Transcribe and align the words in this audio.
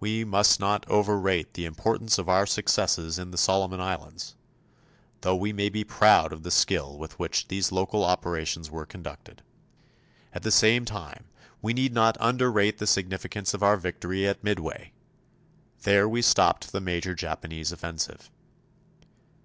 We 0.00 0.24
must 0.24 0.58
not 0.58 0.84
overrate 0.90 1.54
the 1.54 1.66
importance 1.66 2.18
of 2.18 2.28
our 2.28 2.46
successes 2.46 3.16
in 3.16 3.30
the 3.30 3.38
Solomon 3.38 3.80
Islands, 3.80 4.34
though 5.20 5.36
we 5.36 5.52
may 5.52 5.68
be 5.68 5.84
proud 5.84 6.32
of 6.32 6.42
the 6.42 6.50
skill 6.50 6.98
with 6.98 7.16
which 7.20 7.46
these 7.46 7.70
local 7.70 8.02
operations 8.04 8.72
were 8.72 8.84
conducted. 8.84 9.40
At 10.32 10.42
the 10.42 10.50
same 10.50 10.84
time, 10.84 11.26
we 11.60 11.72
need 11.74 11.92
not 11.94 12.16
underrate 12.18 12.78
the 12.78 12.88
significance 12.88 13.54
of 13.54 13.62
our 13.62 13.76
victory 13.76 14.26
at 14.26 14.42
Midway. 14.42 14.94
There 15.82 16.08
we 16.08 16.22
stopped 16.22 16.72
the 16.72 16.80
major 16.80 17.14
Japanese 17.14 17.70
offensive. 17.70 18.32